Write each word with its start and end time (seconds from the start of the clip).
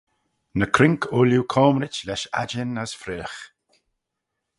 Ny 0.57 0.67
croink 0.75 1.03
ooilley 1.17 1.45
coamrit 1.53 1.95
lesh 2.07 2.27
aittyn 2.41 2.81
as 2.83 2.91
freoagh. 3.01 3.39